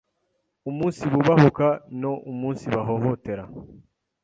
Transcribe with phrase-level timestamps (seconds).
[0.69, 1.67] umunsibubahuka
[2.01, 3.43] no umunsibahohotera